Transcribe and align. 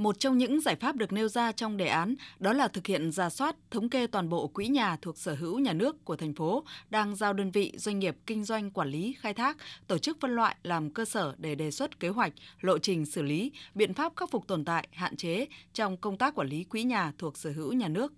Một 0.00 0.18
trong 0.18 0.38
những 0.38 0.60
giải 0.60 0.76
pháp 0.76 0.96
được 0.96 1.12
nêu 1.12 1.28
ra 1.28 1.52
trong 1.52 1.76
đề 1.76 1.86
án 1.86 2.14
đó 2.38 2.52
là 2.52 2.68
thực 2.68 2.86
hiện 2.86 3.12
ra 3.12 3.30
soát, 3.30 3.56
thống 3.70 3.88
kê 3.88 4.06
toàn 4.06 4.28
bộ 4.28 4.46
quỹ 4.46 4.66
nhà 4.66 4.96
thuộc 5.02 5.18
sở 5.18 5.34
hữu 5.34 5.58
nhà 5.58 5.72
nước 5.72 6.04
của 6.04 6.16
thành 6.16 6.34
phố 6.34 6.64
đang 6.90 7.16
giao 7.16 7.32
đơn 7.32 7.50
vị 7.50 7.72
doanh 7.76 7.98
nghiệp 7.98 8.16
kinh 8.26 8.44
doanh 8.44 8.70
quản 8.70 8.88
lý 8.88 9.14
khai 9.20 9.34
thác, 9.34 9.56
tổ 9.86 9.98
chức 9.98 10.20
phân 10.20 10.30
loại 10.30 10.56
làm 10.62 10.90
cơ 10.90 11.04
sở 11.04 11.34
để 11.38 11.54
đề 11.54 11.70
xuất 11.70 12.00
kế 12.00 12.08
hoạch, 12.08 12.32
lộ 12.60 12.78
trình 12.78 13.06
xử 13.06 13.22
lý, 13.22 13.52
biện 13.74 13.94
pháp 13.94 14.12
khắc 14.16 14.30
phục 14.30 14.46
tồn 14.46 14.64
tại, 14.64 14.88
hạn 14.92 15.16
chế 15.16 15.46
trong 15.74 15.96
công 15.96 16.18
tác 16.18 16.34
quản 16.34 16.48
lý 16.48 16.64
quỹ 16.64 16.82
nhà 16.82 17.12
thuộc 17.18 17.36
sở 17.36 17.50
hữu 17.50 17.72
nhà 17.72 17.88
nước. 17.88 18.12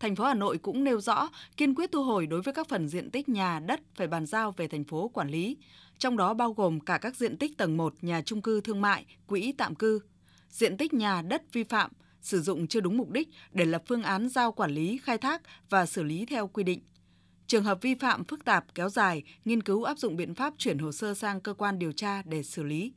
Thành 0.00 0.16
phố 0.16 0.24
Hà 0.24 0.34
Nội 0.34 0.58
cũng 0.58 0.84
nêu 0.84 1.00
rõ 1.00 1.28
kiên 1.56 1.74
quyết 1.74 1.92
thu 1.92 2.04
hồi 2.04 2.26
đối 2.26 2.42
với 2.42 2.54
các 2.54 2.68
phần 2.68 2.88
diện 2.88 3.10
tích 3.10 3.28
nhà 3.28 3.60
đất 3.60 3.80
phải 3.94 4.06
bàn 4.06 4.26
giao 4.26 4.52
về 4.56 4.68
thành 4.68 4.84
phố 4.84 5.08
quản 5.08 5.28
lý, 5.28 5.56
trong 5.98 6.16
đó 6.16 6.34
bao 6.34 6.52
gồm 6.52 6.80
cả 6.80 6.98
các 6.98 7.16
diện 7.16 7.36
tích 7.36 7.58
tầng 7.58 7.76
1 7.76 7.94
nhà 8.00 8.22
trung 8.22 8.42
cư 8.42 8.60
thương 8.60 8.80
mại, 8.80 9.06
quỹ 9.26 9.52
tạm 9.52 9.74
cư, 9.74 10.00
diện 10.52 10.76
tích 10.76 10.94
nhà 10.94 11.22
đất 11.22 11.42
vi 11.52 11.64
phạm, 11.64 11.90
sử 12.20 12.42
dụng 12.42 12.66
chưa 12.66 12.80
đúng 12.80 12.96
mục 12.96 13.10
đích 13.10 13.28
để 13.52 13.64
lập 13.64 13.82
phương 13.86 14.02
án 14.02 14.28
giao 14.28 14.52
quản 14.52 14.70
lý, 14.70 15.00
khai 15.02 15.18
thác 15.18 15.42
và 15.70 15.86
xử 15.86 16.02
lý 16.02 16.26
theo 16.26 16.48
quy 16.48 16.64
định. 16.64 16.80
Trường 17.46 17.64
hợp 17.64 17.78
vi 17.82 17.94
phạm 17.94 18.24
phức 18.24 18.44
tạp 18.44 18.74
kéo 18.74 18.88
dài, 18.88 19.22
nghiên 19.44 19.62
cứu 19.62 19.84
áp 19.84 19.98
dụng 19.98 20.16
biện 20.16 20.34
pháp 20.34 20.54
chuyển 20.58 20.78
hồ 20.78 20.92
sơ 20.92 21.14
sang 21.14 21.40
cơ 21.40 21.54
quan 21.54 21.78
điều 21.78 21.92
tra 21.92 22.22
để 22.22 22.42
xử 22.42 22.62
lý. 22.62 22.92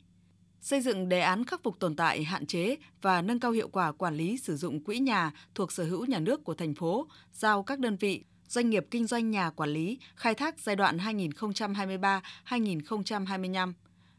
Xây 0.62 0.82
dựng 0.82 1.10
đề 1.10 1.20
án 1.20 1.46
khắc 1.46 1.64
phục 1.64 1.80
tồn 1.80 1.96
tại, 1.96 2.24
hạn 2.24 2.46
chế 2.46 2.76
và 3.02 3.22
nâng 3.22 3.40
cao 3.40 3.52
hiệu 3.52 3.68
quả 3.68 3.92
quản 3.92 4.16
lý 4.16 4.38
sử 4.38 4.58
dụng 4.58 4.84
quỹ 4.84 5.00
nhà 5.00 5.32
thuộc 5.56 5.72
sở 5.72 5.84
hữu 5.84 6.06
nhà 6.06 6.20
nước 6.20 6.44
của 6.44 6.54
thành 6.54 6.74
phố, 6.74 7.08
giao 7.32 7.64
các 7.64 7.80
đơn 7.80 7.96
vị 7.96 8.24
doanh 8.48 8.70
nghiệp 8.70 8.86
kinh 8.92 9.08
doanh 9.08 9.32
nhà 9.32 9.50
quản 9.50 9.70
lý 9.70 10.00
khai 10.16 10.36
thác 10.36 10.60
giai 10.60 10.76
đoạn 10.76 10.98
2023-2025 10.98 13.74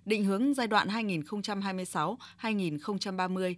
định 0.06 0.24
hướng 0.24 0.54
giai 0.54 0.66
đoạn 0.66 0.88
2026-2030, 0.88 3.54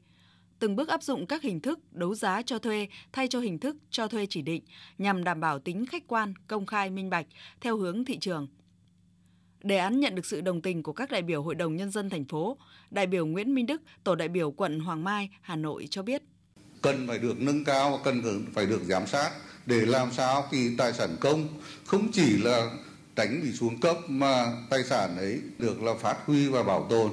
từng 0.58 0.76
bước 0.76 0.88
áp 0.88 1.02
dụng 1.02 1.26
các 1.26 1.42
hình 1.42 1.60
thức 1.60 1.78
đấu 1.92 2.14
giá 2.14 2.42
cho 2.42 2.58
thuê 2.58 2.88
thay 3.12 3.28
cho 3.28 3.40
hình 3.40 3.58
thức 3.58 3.76
cho 3.90 4.08
thuê 4.08 4.26
chỉ 4.30 4.42
định 4.42 4.62
nhằm 4.98 5.24
đảm 5.24 5.40
bảo 5.40 5.58
tính 5.58 5.86
khách 5.86 6.02
quan, 6.06 6.34
công 6.46 6.66
khai, 6.66 6.90
minh 6.90 7.10
bạch 7.10 7.26
theo 7.60 7.76
hướng 7.76 8.04
thị 8.04 8.18
trường. 8.18 8.48
Đề 9.62 9.76
án 9.76 10.00
nhận 10.00 10.14
được 10.14 10.26
sự 10.26 10.40
đồng 10.40 10.62
tình 10.62 10.82
của 10.82 10.92
các 10.92 11.10
đại 11.10 11.22
biểu 11.22 11.42
Hội 11.42 11.54
đồng 11.54 11.76
Nhân 11.76 11.90
dân 11.90 12.10
thành 12.10 12.24
phố. 12.24 12.58
Đại 12.90 13.06
biểu 13.06 13.26
Nguyễn 13.26 13.54
Minh 13.54 13.66
Đức, 13.66 13.82
Tổ 14.04 14.14
đại 14.14 14.28
biểu 14.28 14.50
quận 14.50 14.80
Hoàng 14.80 15.04
Mai, 15.04 15.30
Hà 15.40 15.56
Nội 15.56 15.86
cho 15.90 16.02
biết. 16.02 16.22
Cần 16.82 17.08
phải 17.08 17.18
được 17.18 17.40
nâng 17.40 17.64
cao 17.64 17.90
và 17.90 17.98
cần 18.04 18.44
phải 18.54 18.66
được 18.66 18.80
giám 18.84 19.06
sát 19.06 19.30
để 19.66 19.86
làm 19.86 20.12
sao 20.12 20.44
thì 20.50 20.76
tài 20.76 20.92
sản 20.92 21.16
công 21.20 21.48
không 21.86 22.12
chỉ 22.12 22.36
là 22.36 22.70
tránh 23.18 23.40
bị 23.42 23.52
xuống 23.52 23.80
cấp 23.80 23.96
mà 24.08 24.52
tài 24.70 24.84
sản 24.84 25.16
ấy 25.16 25.40
được 25.58 25.82
là 25.82 25.94
phát 25.94 26.16
huy 26.26 26.48
và 26.48 26.62
bảo 26.62 26.86
tồn. 26.90 27.10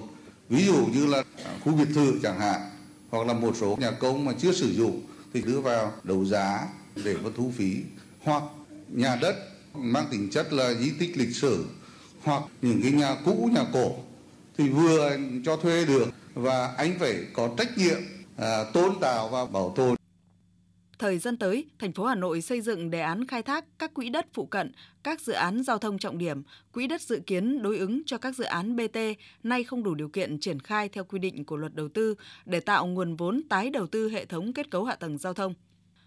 Ví 0.50 0.66
dụ 0.66 0.86
như 0.94 1.06
là 1.06 1.24
khu 1.64 1.74
biệt 1.74 1.88
thự 1.96 2.20
chẳng 2.24 2.40
hạn 2.40 2.62
hoặc 3.10 3.28
là 3.28 3.34
một 3.34 3.56
số 3.60 3.78
nhà 3.80 3.92
công 3.92 4.26
mà 4.26 4.32
chưa 4.40 4.52
sử 4.52 4.74
dụng 4.74 5.02
thì 5.34 5.42
đưa 5.42 5.62
vào 5.62 5.92
đấu 6.04 6.26
giá 6.26 6.68
để 7.04 7.16
có 7.24 7.30
thu 7.38 7.52
phí. 7.58 7.78
Hoặc 8.24 8.44
nhà 8.90 9.16
đất 9.16 9.36
mang 9.74 10.06
tính 10.12 10.30
chất 10.30 10.54
là 10.54 10.74
di 10.74 10.90
tích 11.00 11.18
lịch 11.18 11.36
sử 11.36 11.66
hoặc 12.24 12.44
những 12.62 12.82
cái 12.82 12.92
nhà 12.92 13.16
cũ 13.26 13.50
nhà 13.54 13.64
cổ 13.74 13.96
thì 14.58 14.70
vừa 14.70 15.18
cho 15.46 15.58
thuê 15.58 15.86
được 15.86 16.08
và 16.34 16.74
anh 16.78 17.00
phải 17.00 17.16
có 17.34 17.50
trách 17.58 17.78
nhiệm 17.78 18.00
à, 18.38 18.64
tôn 18.74 19.00
tạo 19.02 19.30
và 19.30 19.46
bảo 19.46 19.74
tồn. 19.76 19.96
Thời 21.00 21.20
gian 21.20 21.38
tới, 21.38 21.66
thành 21.80 21.92
phố 21.92 22.06
Hà 22.06 22.16
Nội 22.16 22.42
xây 22.42 22.62
dựng 22.62 22.92
đề 22.92 23.02
án 23.02 23.28
khai 23.28 23.44
thác 23.44 23.66
các 23.80 23.94
quỹ 23.94 24.10
đất 24.10 24.28
phụ 24.34 24.46
cận, 24.46 24.72
các 25.04 25.22
dự 25.22 25.34
án 25.34 25.64
giao 25.64 25.78
thông 25.78 25.98
trọng 25.98 26.18
điểm, 26.18 26.44
quỹ 26.72 26.88
đất 26.88 27.02
dự 27.02 27.20
kiến 27.28 27.62
đối 27.62 27.78
ứng 27.78 28.02
cho 28.06 28.18
các 28.18 28.36
dự 28.36 28.44
án 28.44 28.76
BT 28.76 28.98
nay 29.44 29.64
không 29.64 29.84
đủ 29.84 29.96
điều 29.96 30.10
kiện 30.10 30.40
triển 30.40 30.60
khai 30.60 30.90
theo 30.90 31.04
quy 31.04 31.20
định 31.20 31.46
của 31.46 31.58
luật 31.58 31.76
đầu 31.76 31.88
tư 31.90 32.16
để 32.46 32.60
tạo 32.60 32.88
nguồn 32.88 33.16
vốn 33.16 33.42
tái 33.50 33.70
đầu 33.70 33.88
tư 33.88 34.10
hệ 34.10 34.26
thống 34.26 34.54
kết 34.54 34.72
cấu 34.72 34.84
hạ 34.84 34.96
tầng 34.96 35.18
giao 35.18 35.34
thông. 35.34 35.54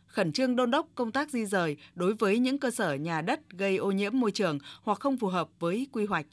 Khẩn 0.07 0.33
trương 0.33 0.57
đôn 0.57 0.71
đốc 0.71 0.89
công 0.95 1.13
tác 1.13 1.31
di 1.31 1.47
rời 1.47 1.77
đối 1.95 2.15
với 2.15 2.39
những 2.39 2.59
cơ 2.59 2.71
sở 2.71 2.95
nhà 2.95 3.21
đất 3.21 3.41
gây 3.51 3.77
ô 3.77 3.91
nhiễm 3.91 4.21
môi 4.21 4.31
trường 4.31 4.59
hoặc 4.83 5.01
không 5.01 5.17
phù 5.17 5.29
hợp 5.29 5.49
với 5.59 5.87
quy 5.93 6.07
hoạch. 6.07 6.27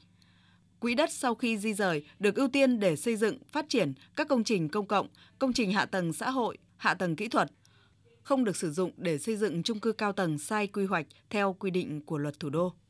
Quỹ 0.79 0.95
đất 0.95 1.11
sau 1.13 1.35
khi 1.35 1.57
di 1.57 1.73
rời 1.73 2.05
được 2.19 2.35
ưu 2.35 2.47
tiên 2.47 2.79
để 2.79 2.95
xây 2.95 3.15
dựng, 3.15 3.37
phát 3.51 3.65
triển 3.69 3.93
các 4.15 4.27
công 4.27 4.43
trình 4.43 4.69
công 4.69 4.87
cộng, 4.87 5.07
công 5.39 5.53
trình 5.53 5.71
hạ 5.71 5.85
tầng 5.85 6.13
xã 6.13 6.29
hội, 6.29 6.57
hạ 6.77 6.93
tầng 6.93 7.15
kỹ 7.15 7.27
thuật, 7.27 7.51
không 8.25 8.43
được 8.43 8.55
sử 8.55 8.71
dụng 8.71 8.91
để 8.97 9.17
xây 9.17 9.37
dựng 9.37 9.63
chung 9.63 9.79
cư 9.79 9.91
cao 9.91 10.13
tầng 10.13 10.37
sai 10.37 10.67
quy 10.67 10.85
hoạch 10.85 11.07
theo 11.29 11.53
quy 11.53 11.71
định 11.71 12.01
của 12.01 12.17
luật 12.17 12.39
thủ 12.39 12.49
đô. 12.49 12.75